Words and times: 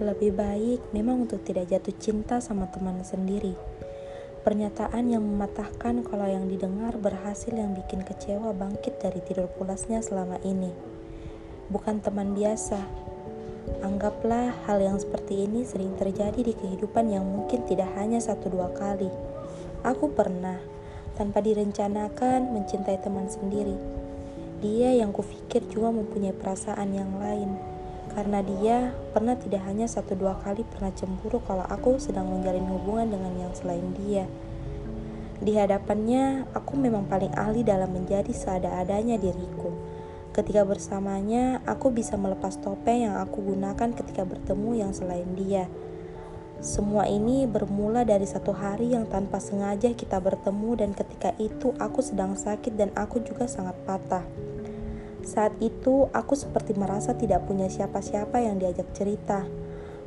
Lebih 0.00 0.32
baik 0.32 0.80
memang 0.96 1.28
untuk 1.28 1.44
tidak 1.44 1.68
jatuh 1.68 1.92
cinta 2.00 2.40
sama 2.40 2.72
teman 2.72 3.04
sendiri. 3.04 3.52
Pernyataan 4.40 5.12
yang 5.12 5.20
mematahkan 5.20 6.00
kalau 6.08 6.24
yang 6.24 6.48
didengar 6.48 6.96
berhasil 6.96 7.52
yang 7.52 7.76
bikin 7.76 8.00
kecewa 8.00 8.56
bangkit 8.56 8.96
dari 8.96 9.20
tidur 9.20 9.52
pulasnya 9.60 10.00
selama 10.00 10.40
ini. 10.40 10.72
Bukan 11.68 12.00
teman 12.00 12.32
biasa. 12.32 12.80
Anggaplah 13.84 14.56
hal 14.64 14.80
yang 14.80 14.96
seperti 14.96 15.44
ini 15.44 15.68
sering 15.68 15.92
terjadi 16.00 16.48
di 16.48 16.56
kehidupan 16.56 17.12
yang 17.12 17.28
mungkin 17.28 17.68
tidak 17.68 17.92
hanya 18.00 18.24
satu 18.24 18.48
dua 18.48 18.72
kali. 18.72 19.12
Aku 19.84 20.16
pernah, 20.16 20.56
tanpa 21.20 21.44
direncanakan, 21.44 22.56
mencintai 22.56 22.96
teman 23.04 23.28
sendiri. 23.28 23.76
Dia 24.64 24.96
yang 24.96 25.12
kupikir 25.12 25.60
juga 25.68 25.92
mempunyai 25.92 26.32
perasaan 26.32 26.88
yang 26.96 27.20
lain 27.20 27.79
karena 28.12 28.42
dia 28.42 28.90
pernah 29.14 29.38
tidak 29.38 29.62
hanya 29.64 29.86
satu 29.86 30.18
dua 30.18 30.38
kali 30.42 30.66
pernah 30.66 30.90
cemburu 30.92 31.38
kalau 31.46 31.62
aku 31.64 31.96
sedang 32.02 32.26
menjalin 32.26 32.66
hubungan 32.66 33.08
dengan 33.10 33.32
yang 33.38 33.52
selain 33.54 33.94
dia. 33.94 34.26
Di 35.40 35.56
hadapannya, 35.56 36.52
aku 36.52 36.76
memang 36.76 37.08
paling 37.08 37.32
ahli 37.32 37.64
dalam 37.64 37.96
menjadi 37.96 38.28
seada-adanya 38.28 39.16
diriku. 39.16 39.72
Ketika 40.36 40.68
bersamanya, 40.68 41.64
aku 41.64 41.88
bisa 41.88 42.20
melepas 42.20 42.60
topeng 42.60 43.08
yang 43.08 43.16
aku 43.16 43.40
gunakan 43.40 43.90
ketika 43.96 44.22
bertemu 44.28 44.84
yang 44.84 44.92
selain 44.92 45.32
dia. 45.34 45.66
Semua 46.60 47.08
ini 47.08 47.48
bermula 47.48 48.04
dari 48.04 48.28
satu 48.28 48.52
hari 48.52 48.92
yang 48.92 49.08
tanpa 49.08 49.40
sengaja 49.40 49.96
kita 49.96 50.20
bertemu 50.20 50.76
dan 50.76 50.90
ketika 50.92 51.32
itu 51.40 51.72
aku 51.80 52.04
sedang 52.04 52.36
sakit 52.36 52.76
dan 52.76 52.92
aku 52.92 53.24
juga 53.24 53.48
sangat 53.48 53.80
patah. 53.88 54.28
Saat 55.20 55.60
itu 55.60 56.08
aku 56.16 56.32
seperti 56.32 56.72
merasa 56.72 57.12
tidak 57.12 57.44
punya 57.44 57.68
siapa-siapa 57.68 58.40
yang 58.40 58.56
diajak 58.56 58.88
cerita. 58.96 59.44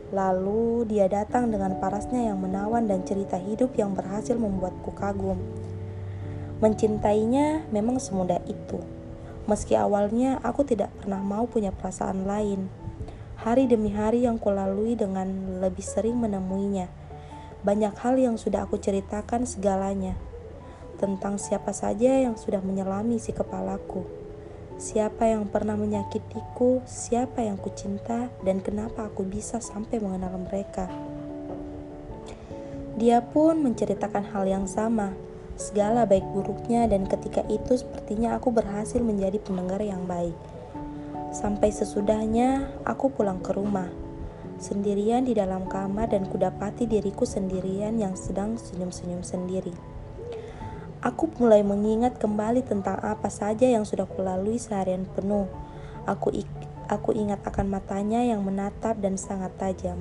Lalu 0.09 0.89
dia 0.89 1.05
datang 1.05 1.53
dengan 1.53 1.77
parasnya 1.77 2.33
yang 2.33 2.41
menawan 2.41 2.89
dan 2.89 3.05
cerita 3.05 3.37
hidup 3.37 3.77
yang 3.77 3.93
berhasil 3.93 4.33
membuatku 4.33 4.93
kagum. 4.93 5.37
Mencintainya 6.61 7.65
memang 7.69 8.01
semudah 8.01 8.41
itu. 8.49 8.81
Meski 9.45 9.77
awalnya 9.77 10.41
aku 10.41 10.65
tidak 10.65 10.89
pernah 11.01 11.21
mau 11.21 11.45
punya 11.45 11.69
perasaan 11.69 12.25
lain. 12.25 12.69
Hari 13.41 13.67
demi 13.67 13.91
hari 13.91 14.23
yang 14.25 14.39
kulalui 14.39 14.95
dengan 14.95 15.59
lebih 15.61 15.83
sering 15.83 16.17
menemuinya. 16.17 16.89
Banyak 17.61 17.93
hal 18.01 18.15
yang 18.17 18.39
sudah 18.39 18.65
aku 18.65 18.79
ceritakan 18.79 19.45
segalanya. 19.45 20.15
Tentang 20.97 21.35
siapa 21.37 21.75
saja 21.75 22.23
yang 22.23 22.39
sudah 22.39 22.63
menyelami 22.63 23.19
si 23.19 23.35
kepalaku 23.35 24.22
Siapa 24.81 25.29
yang 25.29 25.45
pernah 25.47 25.77
menyakitiku, 25.77 26.81
siapa 26.89 27.45
yang 27.45 27.61
kucinta, 27.61 28.27
dan 28.41 28.57
kenapa 28.57 29.05
aku 29.05 29.21
bisa 29.21 29.61
sampai 29.61 30.01
mengenal 30.01 30.33
mereka. 30.41 30.89
Dia 32.97 33.21
pun 33.21 33.61
menceritakan 33.61 34.33
hal 34.33 34.49
yang 34.49 34.65
sama, 34.65 35.13
segala 35.53 36.09
baik 36.09 36.25
buruknya, 36.33 36.89
dan 36.89 37.05
ketika 37.05 37.45
itu 37.49 37.77
sepertinya 37.77 38.37
aku 38.37 38.49
berhasil 38.49 39.01
menjadi 39.01 39.37
pendengar 39.41 39.81
yang 39.81 40.05
baik. 40.09 40.37
Sampai 41.33 41.73
sesudahnya, 41.73 42.69
aku 42.85 43.09
pulang 43.13 43.41
ke 43.41 43.53
rumah, 43.53 43.89
sendirian 44.61 45.25
di 45.25 45.33
dalam 45.33 45.65
kamar, 45.69 46.13
dan 46.13 46.29
kudapati 46.29 46.85
diriku 46.85 47.25
sendirian 47.25 47.97
yang 47.97 48.13
sedang 48.13 48.57
senyum-senyum 48.57 49.25
sendiri. 49.25 49.92
Aku 51.03 51.27
mulai 51.35 51.67
mengingat 51.67 52.15
kembali 52.15 52.63
tentang 52.63 52.95
apa 53.03 53.27
saja 53.27 53.67
yang 53.67 53.83
sudah 53.83 54.07
kulalui 54.07 54.55
seharian 54.55 55.03
penuh. 55.03 55.51
Aku 56.07 56.31
aku 56.87 57.11
ingat 57.11 57.43
akan 57.43 57.67
matanya 57.67 58.23
yang 58.23 58.39
menatap 58.39 58.95
dan 59.03 59.19
sangat 59.19 59.51
tajam. 59.59 59.99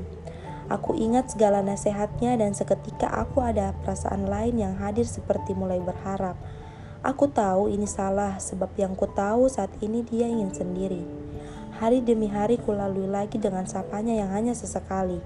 Aku 0.70 0.94
ingat 0.94 1.34
segala 1.34 1.58
nasihatnya 1.58 2.38
dan 2.38 2.54
seketika 2.54 3.10
aku 3.10 3.42
ada 3.42 3.74
perasaan 3.82 4.30
lain 4.30 4.62
yang 4.62 4.78
hadir 4.78 5.02
seperti 5.02 5.58
mulai 5.58 5.82
berharap. 5.82 6.38
Aku 7.02 7.26
tahu 7.34 7.66
ini 7.66 7.90
salah 7.90 8.38
sebab 8.38 8.70
yang 8.78 8.94
ku 8.94 9.10
tahu 9.10 9.50
saat 9.50 9.74
ini 9.82 10.06
dia 10.06 10.30
ingin 10.30 10.54
sendiri. 10.54 11.02
Hari 11.82 12.06
demi 12.06 12.30
hari 12.30 12.62
kulalui 12.62 13.10
lagi 13.10 13.42
dengan 13.42 13.66
sapanya 13.66 14.14
yang 14.14 14.30
hanya 14.30 14.54
sesekali. 14.54 15.18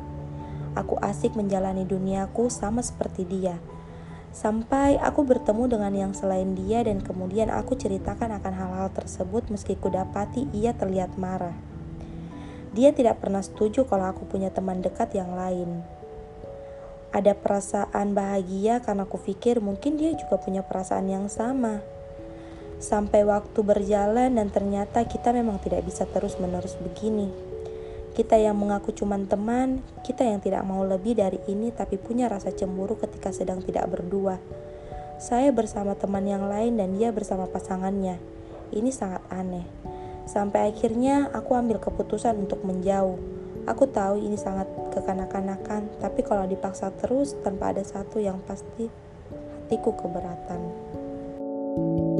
Aku 0.73 0.97
asik 1.05 1.37
menjalani 1.37 1.85
duniaku 1.85 2.49
sama 2.49 2.81
seperti 2.81 3.29
dia. 3.29 3.61
Sampai 4.37 5.01
aku 5.01 5.25
bertemu 5.25 5.65
dengan 5.65 5.93
yang 5.97 6.13
selain 6.13 6.53
dia 6.53 6.85
dan 6.85 7.01
kemudian 7.01 7.49
aku 7.49 7.73
ceritakan 7.73 8.37
akan 8.37 8.53
hal-hal 8.53 8.93
tersebut 8.93 9.49
meski 9.49 9.81
kudapati 9.81 10.45
ia 10.53 10.77
terlihat 10.77 11.17
marah. 11.17 11.57
Dia 12.77 12.93
tidak 12.93 13.25
pernah 13.25 13.41
setuju 13.41 13.89
kalau 13.89 14.13
aku 14.13 14.29
punya 14.29 14.53
teman 14.53 14.85
dekat 14.85 15.17
yang 15.17 15.33
lain. 15.33 15.81
Ada 17.17 17.33
perasaan 17.33 18.13
bahagia 18.13 18.85
karena 18.85 19.09
aku 19.09 19.17
pikir 19.17 19.65
mungkin 19.65 19.97
dia 19.97 20.13
juga 20.13 20.37
punya 20.37 20.61
perasaan 20.61 21.09
yang 21.09 21.33
sama. 21.33 21.81
Sampai 22.77 23.25
waktu 23.25 23.57
berjalan 23.65 24.37
dan 24.37 24.53
ternyata 24.53 25.09
kita 25.09 25.33
memang 25.33 25.65
tidak 25.65 25.81
bisa 25.89 26.05
terus-menerus 26.05 26.77
begini. 26.77 27.56
Kita 28.17 28.33
yang 28.41 28.57
mengaku 28.57 28.97
cuma 28.97 29.21
teman, 29.21 29.85
kita 30.01 30.25
yang 30.25 30.41
tidak 30.41 30.65
mau 30.65 30.81
lebih 30.89 31.21
dari 31.21 31.37
ini 31.53 31.69
tapi 31.69 32.01
punya 32.01 32.33
rasa 32.33 32.49
cemburu 32.49 32.97
ketika 32.97 33.29
sedang 33.29 33.61
tidak 33.61 33.93
berdua. 33.93 34.41
Saya 35.21 35.53
bersama 35.53 35.93
teman 35.93 36.25
yang 36.25 36.49
lain 36.49 36.81
dan 36.81 36.97
dia 36.97 37.13
bersama 37.13 37.45
pasangannya. 37.45 38.17
Ini 38.73 38.89
sangat 38.89 39.21
aneh. 39.29 39.69
Sampai 40.25 40.73
akhirnya 40.73 41.29
aku 41.29 41.61
ambil 41.61 41.77
keputusan 41.77 42.41
untuk 42.41 42.65
menjauh. 42.65 43.21
Aku 43.69 43.85
tahu 43.85 44.17
ini 44.17 44.41
sangat 44.41 44.65
kekanak-kanakan, 44.97 46.01
tapi 46.01 46.25
kalau 46.25 46.49
dipaksa 46.49 46.97
terus 46.97 47.37
tanpa 47.45 47.77
ada 47.77 47.85
satu 47.85 48.17
yang 48.17 48.41
pasti, 48.49 48.89
hatiku 49.69 49.93
keberatan. 49.93 50.61
thank 51.77 52.09
you 52.09 52.16